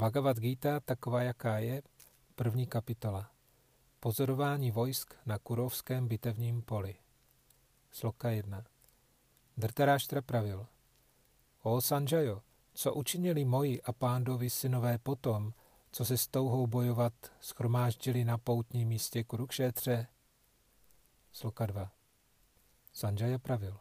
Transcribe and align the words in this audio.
Bhagavad 0.00 0.38
Gita, 0.38 0.80
taková 0.80 1.22
jaká 1.22 1.58
je, 1.58 1.82
první 2.34 2.66
kapitola. 2.66 3.30
Pozorování 4.00 4.70
vojsk 4.70 5.14
na 5.26 5.38
kurovském 5.38 6.08
bitevním 6.08 6.62
poli. 6.62 6.94
Sloka 7.90 8.30
1. 8.30 8.64
Drtaráštra 9.56 10.22
pravil. 10.22 10.66
O 11.62 11.80
Sanjayo, 11.80 12.42
co 12.74 12.94
učinili 12.94 13.44
moji 13.44 13.82
a 13.82 13.92
pándovi 13.92 14.50
synové 14.50 14.98
potom, 14.98 15.52
co 15.92 16.04
se 16.04 16.18
s 16.18 16.28
touhou 16.28 16.66
bojovat 16.66 17.12
schromáždili 17.40 18.24
na 18.24 18.38
poutním 18.38 18.88
místě 18.88 19.24
Kurukšétře? 19.24 20.06
Sloka 21.32 21.66
2. 21.66 21.92
Sanjaya 22.92 23.38
pravil. 23.38 23.78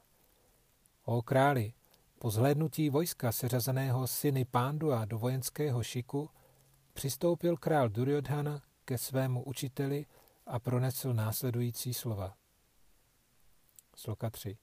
O 1.03 1.21
králi, 1.21 1.73
po 2.19 2.29
zhlédnutí 2.29 2.89
vojska 2.89 3.31
seřazeného 3.31 4.07
syny 4.07 4.45
Pándua 4.45 5.05
do 5.05 5.19
vojenského 5.19 5.83
šiku 5.83 6.29
přistoupil 6.93 7.57
král 7.57 7.89
Duryodhana 7.89 8.61
ke 8.85 8.97
svému 8.97 9.43
učiteli 9.43 10.05
a 10.45 10.59
pronesl 10.59 11.13
následující 11.13 11.93
slova. 11.93 12.35
Sloka 13.95 14.29
3. 14.29 14.57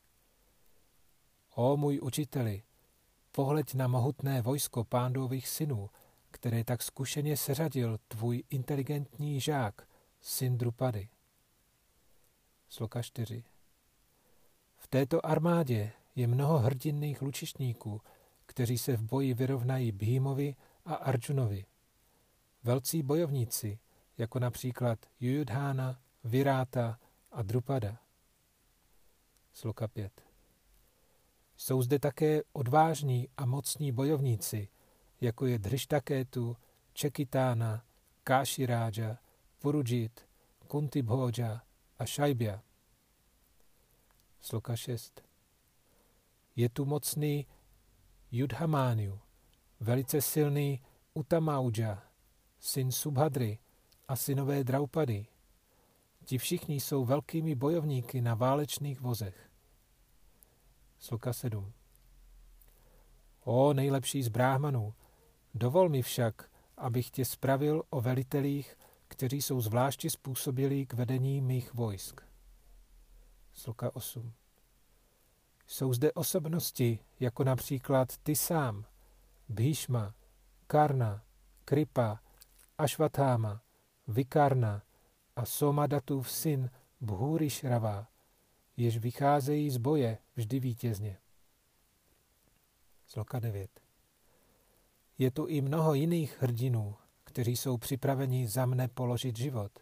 O 1.54 1.76
můj 1.76 2.00
učiteli, 2.02 2.62
pohleď 3.32 3.74
na 3.74 3.88
mohutné 3.88 4.42
vojsko 4.42 4.84
pándových 4.84 5.48
synů, 5.48 5.90
které 6.30 6.64
tak 6.64 6.82
zkušeně 6.82 7.36
seřadil 7.36 7.98
tvůj 8.08 8.42
inteligentní 8.50 9.40
žák, 9.40 9.88
syn 10.20 10.58
Drupady. 10.58 11.08
Sloka 12.68 13.02
4. 13.02 13.44
V 14.76 14.88
této 14.88 15.26
armádě 15.26 15.92
je 16.16 16.26
mnoho 16.26 16.58
hrdinných 16.58 17.22
lučišníků, 17.22 18.00
kteří 18.46 18.78
se 18.78 18.96
v 18.96 19.02
boji 19.02 19.34
vyrovnají 19.34 19.92
Bhímovi 19.92 20.56
a 20.84 20.94
Arjunovi. 20.94 21.64
Velcí 22.62 23.02
bojovníci, 23.02 23.78
jako 24.18 24.38
například 24.38 24.98
Jujudhána, 25.20 26.00
Viráta 26.24 26.98
a 27.32 27.42
Drupada. 27.42 27.98
Sloka 29.52 29.88
5. 29.88 30.22
Jsou 31.56 31.82
zde 31.82 31.98
také 31.98 32.42
odvážní 32.52 33.28
a 33.36 33.46
mocní 33.46 33.92
bojovníci, 33.92 34.68
jako 35.20 35.46
je 35.46 35.58
Dhrištakétu, 35.58 36.56
Čekitána, 36.92 37.84
Káširáža, 38.24 39.18
Purujit, 39.58 40.28
Kuntibhoja 40.66 41.62
a 41.98 42.04
Šajbia. 42.06 42.62
Sloka 44.40 44.76
6. 44.76 45.25
Je 46.56 46.68
tu 46.68 46.84
mocný 46.84 47.46
Judhamániu, 48.30 49.20
velice 49.80 50.20
silný 50.20 50.82
Utamauja, 51.14 52.02
syn 52.58 52.92
Subhadry 52.92 53.58
a 54.08 54.16
synové 54.16 54.64
Draupady. 54.64 55.26
Ti 56.24 56.38
všichni 56.38 56.80
jsou 56.80 57.04
velkými 57.04 57.54
bojovníky 57.54 58.20
na 58.20 58.34
válečných 58.34 59.00
vozech. 59.00 59.50
Sloka 60.98 61.32
7. 61.32 61.72
O 63.44 63.72
nejlepší 63.72 64.22
z 64.22 64.28
bráhmanů, 64.28 64.94
dovol 65.54 65.88
mi 65.88 66.02
však, 66.02 66.50
abych 66.76 67.10
tě 67.10 67.24
spravil 67.24 67.82
o 67.90 68.00
velitelích, 68.00 68.78
kteří 69.08 69.42
jsou 69.42 69.60
zvláště 69.60 70.10
způsobili 70.10 70.86
k 70.86 70.92
vedení 70.92 71.40
mých 71.40 71.74
vojsk. 71.74 72.20
Sloka 73.52 73.96
8. 73.96 74.32
Jsou 75.66 75.92
zde 75.92 76.12
osobnosti, 76.12 76.98
jako 77.20 77.44
například 77.44 78.16
ty 78.16 78.36
sám, 78.36 78.84
Bhishma, 79.48 80.14
Karna, 80.66 81.22
Kripa, 81.64 82.20
Ashvatthama, 82.78 83.62
Vikarna 84.08 84.82
a 85.36 85.44
Somadatův 85.44 86.30
syn 86.30 86.70
Bhurišrava, 87.00 88.06
jež 88.76 88.98
vycházejí 88.98 89.70
z 89.70 89.76
boje 89.76 90.18
vždy 90.36 90.60
vítězně. 90.60 91.18
Sloka 93.06 93.38
9. 93.38 93.80
Je 95.18 95.30
tu 95.30 95.46
i 95.46 95.60
mnoho 95.60 95.94
jiných 95.94 96.42
hrdinů, 96.42 96.94
kteří 97.24 97.56
jsou 97.56 97.76
připraveni 97.76 98.48
za 98.48 98.66
mne 98.66 98.88
položit 98.88 99.36
život. 99.36 99.72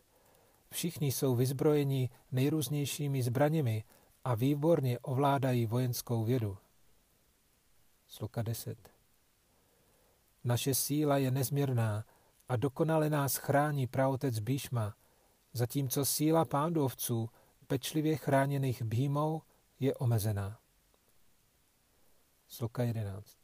Všichni 0.70 1.12
jsou 1.12 1.34
vyzbrojeni 1.34 2.10
nejrůznějšími 2.32 3.22
zbraněmi 3.22 3.84
a 4.24 4.34
výborně 4.34 4.98
ovládají 4.98 5.66
vojenskou 5.66 6.24
vědu. 6.24 6.58
Sloka 8.06 8.42
10. 8.42 8.90
Naše 10.44 10.74
síla 10.74 11.18
je 11.18 11.30
nezměrná 11.30 12.04
a 12.48 12.56
dokonale 12.56 13.10
nás 13.10 13.36
chrání 13.36 13.86
praotec 13.86 14.38
Bíšma, 14.38 14.94
zatímco 15.52 16.04
síla 16.04 16.44
pándovců, 16.44 17.30
pečlivě 17.66 18.16
chráněných 18.16 18.82
Bímou, 18.82 19.42
je 19.80 19.94
omezená. 19.94 20.58
Sloka 22.48 22.82
11. 22.82 23.36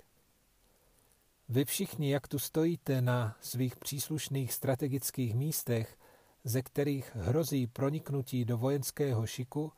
Vy 1.48 1.64
všichni, 1.64 2.12
jak 2.12 2.28
tu 2.28 2.38
stojíte 2.38 3.02
na 3.02 3.36
svých 3.40 3.76
příslušných 3.76 4.52
strategických 4.52 5.34
místech, 5.34 5.98
ze 6.44 6.62
kterých 6.62 7.16
hrozí 7.16 7.66
proniknutí 7.66 8.44
do 8.44 8.58
vojenského 8.58 9.26
šiku, 9.26 9.72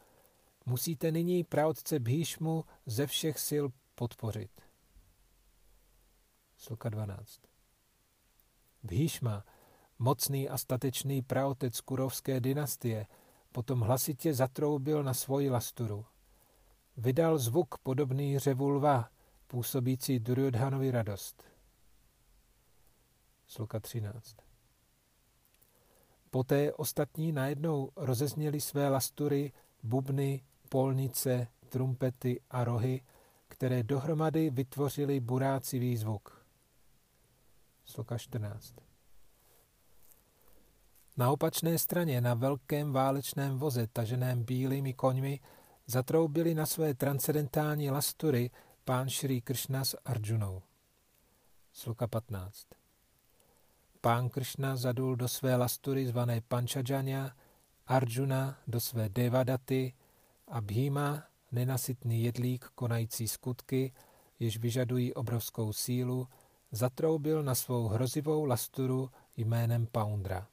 musíte 0.66 1.10
nyní 1.12 1.44
praotce 1.44 1.98
Bhíšmu 1.98 2.64
ze 2.86 3.06
všech 3.06 3.38
sil 3.48 3.64
podpořit. 3.94 4.50
Sloka 6.56 6.88
12. 6.88 7.40
Bhíšma, 8.82 9.44
mocný 9.98 10.48
a 10.48 10.58
statečný 10.58 11.22
praotec 11.22 11.80
kurovské 11.80 12.40
dynastie, 12.40 13.06
potom 13.52 13.80
hlasitě 13.80 14.34
zatroubil 14.34 15.02
na 15.02 15.14
svoji 15.14 15.50
lasturu. 15.50 16.06
Vydal 16.96 17.38
zvuk 17.38 17.78
podobný 17.78 18.38
řevu 18.38 18.68
lva, 18.68 19.08
působící 19.46 20.18
Duryodhanovi 20.18 20.90
radost. 20.90 21.44
Sloka 23.46 23.80
13. 23.80 24.36
Poté 26.30 26.72
ostatní 26.72 27.32
najednou 27.32 27.90
rozezněli 27.96 28.60
své 28.60 28.88
lastury, 28.88 29.52
bubny, 29.82 30.42
polnice, 30.72 31.48
trumpety 31.68 32.40
a 32.50 32.64
rohy, 32.64 33.00
které 33.48 33.82
dohromady 33.82 34.50
vytvořily 34.50 35.20
burácivý 35.20 35.96
zvuk. 35.96 36.46
Sloka 37.84 38.18
14. 38.18 38.74
Na 41.16 41.30
opačné 41.30 41.78
straně, 41.78 42.20
na 42.20 42.34
velkém 42.34 42.92
válečném 42.92 43.58
voze, 43.58 43.86
taženém 43.86 44.44
bílými 44.44 44.94
koňmi, 44.94 45.40
zatroubili 45.86 46.54
na 46.54 46.66
své 46.66 46.94
transcendentální 46.94 47.90
lastury 47.90 48.50
pán 48.84 49.08
Šrý 49.08 49.40
Kršna 49.40 49.84
s 49.84 49.96
Arjunou. 50.04 50.62
Sloka 51.72 52.06
15. 52.06 52.66
Pán 54.00 54.28
Kršna 54.28 54.76
zadul 54.76 55.16
do 55.16 55.28
své 55.28 55.56
lastury 55.56 56.06
zvané 56.06 56.40
Pančadžania, 56.40 57.30
Arjuna 57.86 58.58
do 58.66 58.80
své 58.80 59.08
Devadaty 59.08 59.92
a 60.52 60.60
Bhima, 60.60 61.22
nenasytný 61.52 62.22
jedlík 62.22 62.64
konající 62.74 63.28
skutky, 63.28 63.92
jež 64.40 64.58
vyžadují 64.58 65.14
obrovskou 65.14 65.72
sílu, 65.72 66.28
zatroubil 66.72 67.42
na 67.42 67.54
svou 67.54 67.88
hrozivou 67.88 68.44
lasturu 68.44 69.10
jménem 69.36 69.86
Paundra. 69.86 70.48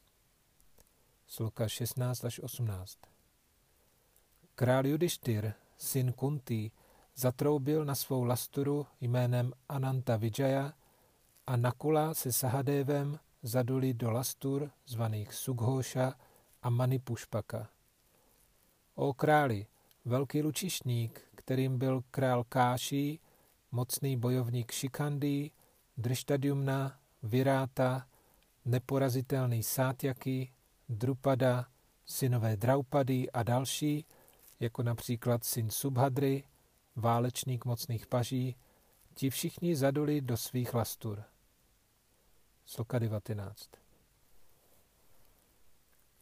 Sloka 1.27 1.67
16 1.67 2.25
až 2.25 2.39
18. 2.39 2.97
Král 4.55 4.87
Judištyr, 4.87 5.53
syn 5.77 6.13
Kunti, 6.13 6.71
zatroubil 7.15 7.85
na 7.85 7.95
svou 7.95 8.23
lasturu 8.23 8.87
jménem 9.01 9.53
Ananta 9.69 10.15
Vijaya 10.15 10.73
a 11.47 11.55
Nakula 11.55 12.13
se 12.13 12.31
Sahadevem 12.31 13.19
zaduli 13.43 13.93
do 13.93 14.11
lastur 14.11 14.71
zvaných 14.87 15.33
Sughoša 15.33 16.13
a 16.61 16.69
Manipušpaka. 16.69 17.69
O 18.95 19.13
králi, 19.13 19.67
velký 20.05 20.41
lučišník, 20.41 21.21
kterým 21.35 21.77
byl 21.77 22.01
král 22.11 22.43
Káší, 22.43 23.19
mocný 23.71 24.17
bojovník 24.17 24.71
Šikandý, 24.71 25.51
Drštadiumna, 25.97 26.99
Viráta, 27.23 28.07
neporazitelný 28.65 29.63
Sátjaky, 29.63 30.51
Drupada, 30.89 31.65
synové 32.05 32.57
Draupady 32.57 33.31
a 33.31 33.43
další, 33.43 34.05
jako 34.59 34.83
například 34.83 35.43
syn 35.43 35.69
Subhadry, 35.69 36.43
válečník 36.95 37.65
mocných 37.65 38.07
paží, 38.07 38.55
ti 39.13 39.29
všichni 39.29 39.75
zaduli 39.75 40.21
do 40.21 40.37
svých 40.37 40.73
lastur. 40.73 41.23
Sloka 42.65 42.99
19. 42.99 43.69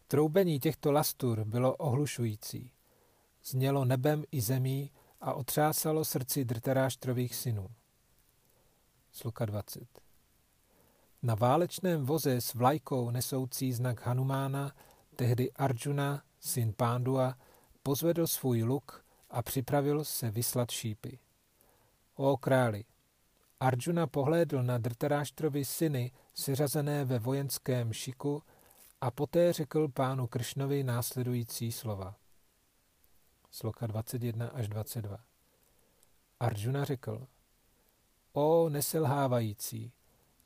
Troubení 0.08 0.60
těchto 0.60 0.92
lastur 0.92 1.46
bylo 1.46 1.76
ohlušující. 1.76 2.72
Znělo 3.50 3.86
nebem 3.86 4.24
i 4.32 4.42
zemí 4.42 4.92
a 5.22 5.34
otřásalo 5.34 6.06
srdci 6.06 6.46
drtaráštrových 6.46 7.36
synů. 7.36 7.68
Sluka 9.12 9.46
20. 9.46 10.02
Na 11.24 11.36
válečném 11.36 12.06
voze 12.06 12.42
s 12.42 12.54
vlajkou 12.54 13.12
nesoucí 13.12 13.74
znak 13.74 14.06
Hanumána 14.06 14.76
tehdy 15.16 15.52
Arjuna, 15.52 16.24
syn 16.40 16.74
Pándua, 16.78 17.38
pozvedl 17.84 18.28
svůj 18.28 18.64
luk 18.64 19.06
a 19.30 19.42
připravil 19.42 20.04
se 20.04 20.32
vyslat 20.32 20.72
šípy. 20.72 21.20
O 22.16 22.38
králi, 22.38 22.84
Arjuna 23.60 24.08
pohlédl 24.08 24.64
na 24.64 24.78
Drtaráštrovi 24.78 25.66
syny 25.66 26.12
seřazené 26.34 27.06
ve 27.06 27.20
vojenském 27.20 27.94
šiku 27.94 28.44
a 29.02 29.12
poté 29.12 29.54
řekl 29.54 29.88
pánu 29.88 30.28
Kršnovi 30.28 30.84
následující 30.84 31.72
slova. 31.72 32.16
Sloka 33.52 33.88
21 33.88 34.48
až 34.48 34.68
22. 34.68 35.18
Arjuna 36.40 36.86
řekl, 36.86 37.28
O 38.34 38.70
neselhávající, 38.70 39.92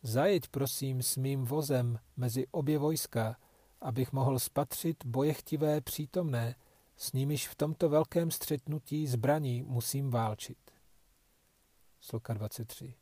zajeď 0.03 0.47
prosím 0.47 1.01
s 1.01 1.17
mým 1.17 1.45
vozem 1.45 1.99
mezi 2.17 2.47
obě 2.51 2.77
vojska, 2.77 3.37
abych 3.81 4.13
mohl 4.13 4.39
spatřit 4.39 5.05
bojechtivé 5.05 5.81
přítomné, 5.81 6.55
s 6.97 7.13
nimiž 7.13 7.47
v 7.47 7.55
tomto 7.55 7.89
velkém 7.89 8.31
střetnutí 8.31 9.07
zbraní 9.07 9.61
musím 9.61 10.11
válčit. 10.11 10.57
Sloka 11.99 12.33
23. 12.33 12.93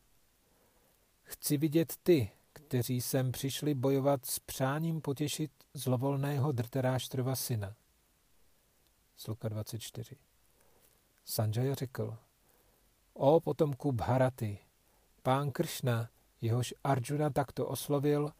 Chci 1.23 1.57
vidět 1.57 1.93
ty, 2.03 2.31
kteří 2.53 3.01
sem 3.01 3.31
přišli 3.31 3.73
bojovat 3.73 4.25
s 4.25 4.39
přáním 4.39 5.01
potěšit 5.01 5.51
zlovolného 5.73 6.51
drteráštrova 6.51 7.35
syna. 7.35 7.75
Sloka 9.19 9.49
24. 9.49 10.15
Sanjaya 11.25 11.75
řekl, 11.75 12.17
o 13.13 13.39
potomku 13.39 13.91
Bharaty, 13.91 14.59
pán 15.23 15.51
Kršna, 15.51 16.09
jehož 16.41 16.73
Arjuna 16.83 17.29
takto 17.29 17.67
oslovil, 17.67 18.33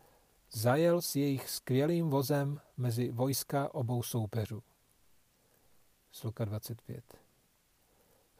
zajel 0.51 1.01
s 1.01 1.15
jejich 1.15 1.49
skvělým 1.49 2.09
vozem 2.09 2.61
mezi 2.77 3.11
vojska 3.11 3.73
obou 3.73 4.03
soupeřů. 4.03 4.63
Sluka 6.11 6.45
25. 6.45 7.19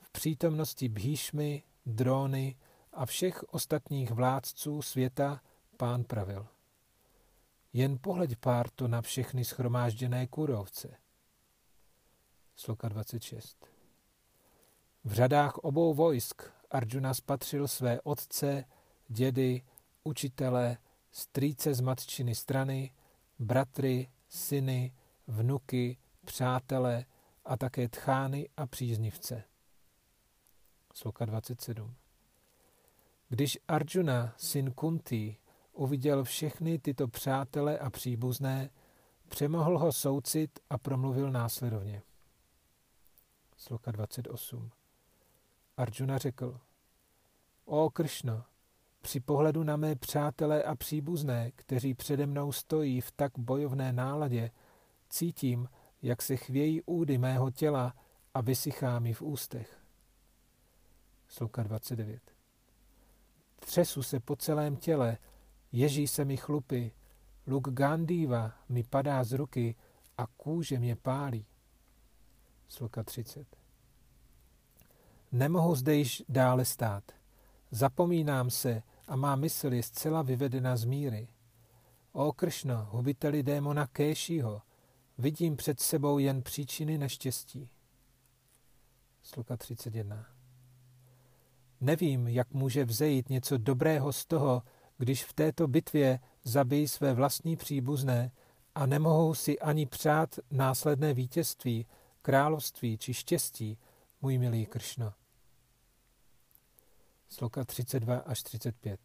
V 0.02 0.12
přítomnosti 0.12 0.90
Bhíšmy, 0.90 1.64
Dróny 1.86 2.56
a 2.94 3.06
všech 3.06 3.44
ostatních 3.44 4.12
vládců 4.12 4.82
světa 4.82 5.42
pán 5.78 6.04
pravil. 6.04 6.48
Jen 7.74 7.98
pohleď 8.02 8.36
pár 8.36 8.70
to 8.70 8.88
na 8.88 9.02
všechny 9.02 9.46
schromážděné 9.46 10.28
kůrovce. 10.28 10.98
Sloka 12.60 12.90
26. 12.90 13.68
V 15.04 15.14
řadách 15.14 15.58
obou 15.58 15.94
vojsk 15.94 16.42
Arjuna 16.72 17.14
spatřil 17.14 17.68
své 17.68 18.02
otce, 18.02 18.66
dědy, 19.08 19.62
učitele, 20.04 20.78
strýce 21.12 21.74
z 21.74 21.82
matčiny 21.82 22.36
strany, 22.36 22.92
bratry, 23.40 24.10
syny, 24.30 24.94
vnuky, 25.28 25.98
přátele 26.26 27.06
a 27.46 27.58
také 27.58 27.90
tchány 27.90 28.50
a 28.58 28.68
příznivce. 28.68 29.44
Sloka 30.94 31.26
27. 31.26 31.96
Když 33.30 33.60
Arjuna, 33.68 34.34
syn 34.38 34.72
Kunti, 34.72 35.38
uviděl 35.74 36.24
všechny 36.24 36.80
tyto 36.80 37.08
přátele 37.08 37.80
a 37.80 37.90
příbuzné, 37.90 38.70
přemohl 39.30 39.78
ho 39.78 39.92
soucit 39.92 40.60
a 40.70 40.78
promluvil 40.78 41.32
následovně. 41.32 42.02
Sloka 43.60 43.92
28. 43.92 44.72
Arjuna 45.78 46.18
řekl, 46.18 46.60
O 47.66 47.90
Kršno, 47.90 48.44
při 49.02 49.20
pohledu 49.20 49.64
na 49.64 49.78
mé 49.78 49.96
přátelé 49.96 50.64
a 50.64 50.76
příbuzné, 50.76 51.52
kteří 51.52 51.94
přede 51.94 52.26
mnou 52.26 52.52
stojí 52.52 53.02
v 53.02 53.12
tak 53.12 53.32
bojovné 53.38 53.94
náladě, 53.94 54.52
cítím, 55.10 55.70
jak 56.02 56.22
se 56.22 56.36
chvějí 56.36 56.82
údy 56.82 57.18
mého 57.18 57.52
těla 57.52 57.96
a 58.34 58.42
vysychá 58.42 59.00
mi 59.00 59.14
v 59.14 59.22
ústech. 59.22 59.80
Sloka 61.28 61.64
29. 61.64 62.22
Třesu 63.60 64.04
se 64.04 64.20
po 64.20 64.36
celém 64.36 64.76
těle, 64.76 65.18
ježí 65.72 66.08
se 66.08 66.26
mi 66.26 66.38
chlupy, 66.38 66.92
luk 67.48 67.70
Gandíva 67.70 68.54
mi 68.70 68.84
padá 68.84 69.24
z 69.24 69.32
ruky 69.32 69.76
a 70.18 70.28
kůže 70.28 70.80
mě 70.80 70.96
pálí. 70.96 71.46
Sloka 72.70 73.04
30. 73.04 73.48
Nemohu 75.32 75.76
zde 75.76 75.96
již 75.96 76.24
dále 76.30 76.66
stát. 76.66 77.04
Zapomínám 77.72 78.50
se 78.50 78.84
a 79.08 79.16
má 79.16 79.36
mysl 79.36 79.74
je 79.74 79.84
zcela 79.84 80.22
vyvedena 80.22 80.78
z 80.78 80.86
míry. 80.86 81.28
O 82.12 82.34
Kršno, 82.34 82.88
hubiteli 82.92 83.44
démona 83.44 83.88
Kéšího, 83.88 84.62
vidím 85.18 85.56
před 85.56 85.80
sebou 85.80 86.20
jen 86.20 86.42
příčiny 86.42 86.98
neštěstí. 86.98 87.70
Sluka 89.24 89.58
31. 89.58 90.26
Nevím, 91.82 92.28
jak 92.28 92.54
může 92.54 92.86
vzejít 92.86 93.30
něco 93.30 93.58
dobrého 93.58 94.14
z 94.14 94.26
toho, 94.26 94.64
když 94.98 95.24
v 95.24 95.34
této 95.34 95.68
bitvě 95.68 96.20
zabijí 96.44 96.88
své 96.88 97.14
vlastní 97.14 97.56
příbuzné 97.56 98.32
a 98.76 98.86
nemohou 98.86 99.34
si 99.34 99.60
ani 99.60 99.86
přát 99.86 100.40
následné 100.52 101.14
vítězství, 101.14 101.86
království 102.30 102.98
či 102.98 103.14
štěstí, 103.14 103.78
můj 104.22 104.38
milý 104.38 104.66
Kršno. 104.66 105.14
Sloka 107.30 107.64
32 107.66 108.18
až 108.18 108.44
35 108.44 109.00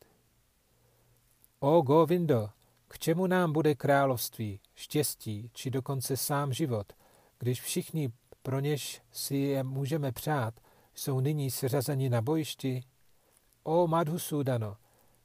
O 1.59 1.83
Govindo, 1.83 2.49
k 2.89 2.99
čemu 2.99 3.27
nám 3.27 3.53
bude 3.53 3.75
království, 3.75 4.61
štěstí, 4.75 5.51
či 5.55 5.71
dokonce 5.71 6.17
sám 6.17 6.53
život, 6.53 6.93
když 7.39 7.61
všichni, 7.61 8.13
pro 8.43 8.61
něž 8.61 9.03
si 9.13 9.37
je 9.37 9.63
můžeme 9.63 10.13
přát, 10.13 10.61
jsou 10.95 11.21
nyní 11.21 11.51
seřazeni 11.51 12.09
na 12.09 12.23
bojišti? 12.23 12.83
O 13.63 13.87
Madhusudano, 13.87 14.77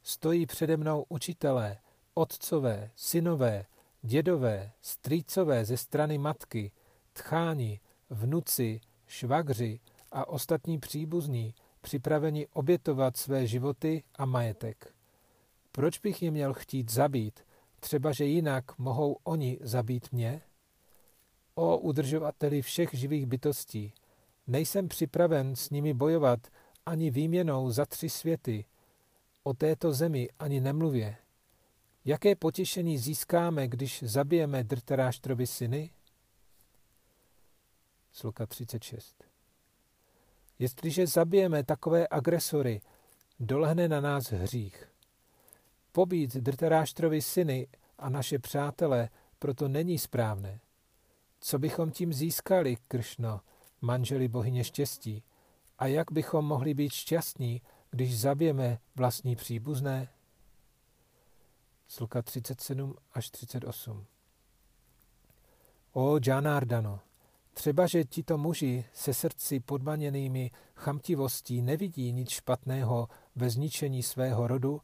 stojí 0.04 0.46
přede 0.46 0.78
mnou 0.78 1.06
učitelé, 1.10 1.78
otcové, 2.14 2.92
synové, 2.96 3.66
dědové, 4.02 4.72
strýcové 4.82 5.66
ze 5.66 5.78
strany 5.78 6.18
matky, 6.18 6.72
tcháni, 7.14 7.80
vnuci, 8.10 8.80
švagři 9.08 9.80
a 10.12 10.28
ostatní 10.28 10.80
příbuzní, 10.80 11.54
připraveni 11.82 12.48
obětovat 12.48 13.18
své 13.18 13.48
životy 13.48 14.04
a 14.16 14.26
majetek. 14.26 14.94
Proč 15.72 16.00
bych 16.00 16.24
je 16.24 16.32
měl 16.32 16.54
chtít 16.54 16.92
zabít, 16.92 17.40
třeba 17.80 18.12
že 18.12 18.26
jinak 18.26 18.78
mohou 18.78 19.18
oni 19.24 19.58
zabít 19.62 20.12
mě? 20.12 20.42
O 21.56 21.78
udržovateli 21.78 22.62
všech 22.62 22.90
živých 22.94 23.26
bytostí, 23.26 23.94
nejsem 24.48 24.88
připraven 24.88 25.56
s 25.56 25.70
nimi 25.70 25.94
bojovat 25.94 26.40
ani 26.86 27.12
výměnou 27.12 27.72
za 27.72 27.86
tři 27.86 28.10
světy. 28.10 28.66
O 29.44 29.54
této 29.54 29.94
zemi 29.94 30.30
ani 30.40 30.62
nemluvě. 30.62 31.16
Jaké 32.06 32.36
potěšení 32.36 32.98
získáme, 32.98 33.68
když 33.68 34.04
zabijeme 34.04 34.64
Drtaráštrovi 34.64 35.48
syny? 35.48 35.92
Sluka 38.12 38.46
36. 38.46 39.24
Jestliže 40.60 41.08
zabijeme 41.08 41.64
takové 41.64 42.08
agresory, 42.12 42.82
dolehne 43.40 43.88
na 43.88 44.02
nás 44.02 44.32
hřích. 44.32 44.90
Pobít 45.92 46.36
Drtaráštrovi 46.36 47.22
syny 47.22 47.68
a 47.98 48.10
naše 48.10 48.40
přátele 48.40 49.10
proto 49.40 49.68
není 49.68 50.00
správné. 50.00 50.60
Co 51.40 51.60
bychom 51.60 51.92
tím 51.92 52.14
získali, 52.14 52.78
Kršno, 52.88 53.42
manželi 53.82 54.28
bohyně 54.28 54.64
štěstí? 54.64 55.24
A 55.80 55.88
jak 55.88 56.12
bychom 56.12 56.46
mohli 56.46 56.74
být 56.74 56.94
šťastní, 56.94 57.62
když 57.92 58.20
zabijeme 58.20 58.80
vlastní 58.96 59.36
příbuzné? 59.36 60.08
Sluka 61.88 62.22
37 62.22 62.96
až 63.14 63.30
38 63.30 64.06
O 65.92 66.20
Janardano, 66.28 67.00
třeba, 67.60 67.88
že 67.88 68.04
tito 68.04 68.38
muži 68.38 68.86
se 68.94 69.14
srdci 69.14 69.60
podmaněnými 69.60 70.52
chamtivostí 70.76 71.62
nevidí 71.62 72.12
nic 72.12 72.30
špatného 72.30 73.08
ve 73.36 73.50
zničení 73.50 74.04
svého 74.04 74.48
rodu 74.48 74.82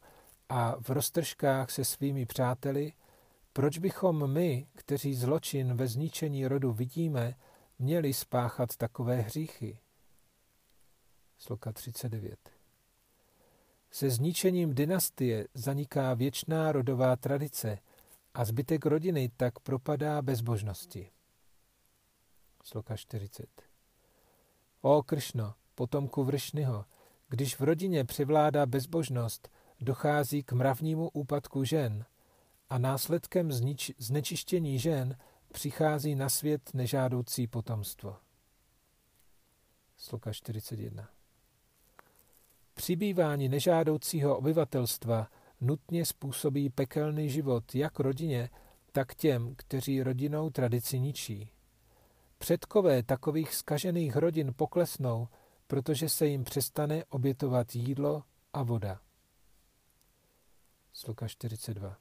a 0.48 0.76
v 0.80 0.90
roztržkách 0.90 1.70
se 1.70 1.84
svými 1.84 2.26
přáteli, 2.26 2.92
proč 3.52 3.78
bychom 3.78 4.32
my, 4.32 4.66
kteří 4.74 5.14
zločin 5.14 5.74
ve 5.74 5.86
zničení 5.88 6.46
rodu 6.46 6.72
vidíme, 6.72 7.34
měli 7.78 8.12
spáchat 8.12 8.76
takové 8.76 9.20
hříchy? 9.20 9.78
Sloka 11.38 11.72
39 11.72 12.38
Se 13.90 14.10
zničením 14.10 14.74
dynastie 14.74 15.48
zaniká 15.54 16.14
věčná 16.14 16.72
rodová 16.72 17.16
tradice 17.16 17.78
a 18.34 18.44
zbytek 18.44 18.86
rodiny 18.86 19.30
tak 19.36 19.58
propadá 19.58 20.22
bezbožnosti. 20.22 21.15
Sloka 22.66 22.96
40 22.96 23.46
O 24.80 25.02
Kršno, 25.02 25.54
potomku 25.74 26.24
Vršnyho, 26.24 26.84
když 27.28 27.60
v 27.60 27.60
rodině 27.60 28.04
převládá 28.04 28.66
bezbožnost, 28.66 29.48
dochází 29.80 30.42
k 30.42 30.52
mravnímu 30.52 31.08
úpadku 31.08 31.64
žen 31.64 32.04
a 32.70 32.78
následkem 32.78 33.48
znič- 33.48 33.94
znečištění 33.98 34.78
žen 34.78 35.18
přichází 35.52 36.14
na 36.14 36.28
svět 36.28 36.74
nežádoucí 36.74 37.46
potomstvo. 37.46 38.16
Sloka 39.96 40.32
41. 40.32 41.08
Přibývání 42.74 43.48
nežádoucího 43.48 44.38
obyvatelstva 44.38 45.30
nutně 45.60 46.06
způsobí 46.06 46.70
pekelný 46.70 47.30
život 47.30 47.74
jak 47.74 48.00
rodině, 48.00 48.50
tak 48.92 49.14
těm, 49.14 49.54
kteří 49.56 50.02
rodinou 50.02 50.50
tradici 50.50 50.98
ničí. 50.98 51.55
Předkové 52.38 53.02
takových 53.02 53.54
skažených 53.54 54.16
rodin 54.16 54.54
poklesnou, 54.56 55.28
protože 55.66 56.08
se 56.08 56.26
jim 56.26 56.44
přestane 56.44 57.04
obětovat 57.04 57.74
jídlo 57.74 58.22
a 58.52 58.62
voda. 58.62 59.00
Sluka 60.92 61.28
42. 61.28 61.96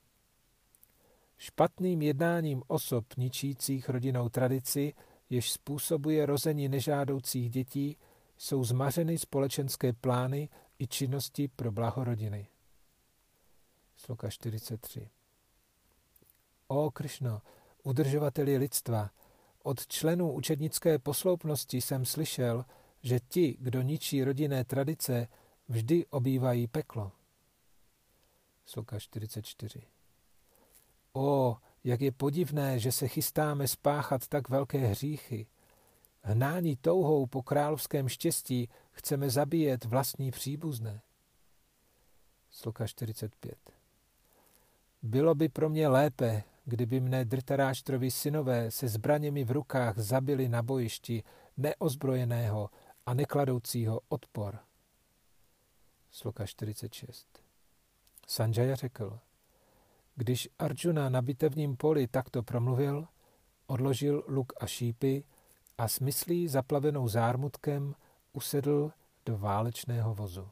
Špatným 1.38 2.02
jednáním 2.02 2.64
osob 2.68 3.06
ničících 3.18 3.90
rodinou 3.90 4.30
tradici, 4.30 4.94
jež 5.30 5.52
způsobuje 5.52 6.26
rození 6.26 6.70
nežádoucích 6.70 7.50
dětí, 7.50 7.98
jsou 8.38 8.64
zmařeny 8.64 9.18
společenské 9.18 9.94
plány 9.94 10.50
i 10.80 10.88
činnosti 10.88 11.48
pro 11.48 11.72
blaho 11.72 12.04
rodiny. 12.04 12.48
Sloka 13.96 14.30
43. 14.30 15.10
O 16.68 16.92
Kršno, 16.92 17.42
udržovateli 17.84 18.58
lidstva, 18.58 19.10
od 19.66 19.88
členů 19.88 20.32
učednické 20.32 21.00
posloupnosti 21.00 21.82
jsem 21.82 22.06
slyšel, 22.06 22.66
že 23.02 23.20
ti, 23.20 23.58
kdo 23.60 23.82
ničí 23.82 24.24
rodinné 24.24 24.64
tradice, 24.64 25.28
vždy 25.70 26.06
obývají 26.06 26.68
peklo. 26.68 27.12
Sloka 28.66 29.00
44. 29.00 29.82
O, 31.14 31.58
jak 31.84 32.02
je 32.02 32.12
podivné, 32.12 32.80
že 32.80 32.92
se 32.92 33.08
chystáme 33.08 33.68
spáchat 33.68 34.28
tak 34.28 34.50
velké 34.50 34.78
hříchy. 34.78 35.48
Hnání 36.22 36.76
touhou 36.76 37.26
po 37.26 37.44
královském 37.44 38.10
štěstí 38.10 38.70
chceme 38.92 39.30
zabíjet 39.30 39.86
vlastní 39.86 40.32
příbuzné. 40.32 41.02
Sloka 42.50 42.88
45. 42.88 43.58
Bylo 45.02 45.36
by 45.36 45.50
pro 45.50 45.70
mě 45.70 45.88
lépe, 45.88 46.44
kdyby 46.66 47.00
mne 47.00 47.26
drtaráštrovi 47.26 48.12
synové 48.12 48.72
se 48.72 48.88
zbraněmi 48.88 49.44
v 49.44 49.52
rukách 49.52 49.98
zabili 49.98 50.50
na 50.50 50.64
bojišti 50.64 51.24
neozbrojeného 51.58 52.70
a 53.06 53.14
nekladoucího 53.14 54.02
odpor. 54.10 54.60
Sloka 56.12 56.46
46. 56.46 57.28
Sanjaya 58.28 58.76
řekl, 58.76 59.20
když 60.16 60.50
Arjuna 60.60 61.10
na 61.10 61.22
bitevním 61.22 61.78
poli 61.78 62.08
takto 62.08 62.44
promluvil, 62.44 63.08
odložil 63.68 64.24
luk 64.28 64.54
a 64.60 64.68
šípy 64.68 65.24
a 65.78 65.88
smyslí 65.88 66.48
zaplavenou 66.48 67.08
zármutkem 67.08 67.96
usedl 68.34 68.92
do 69.26 69.38
válečného 69.38 70.16
vozu. 70.16 70.50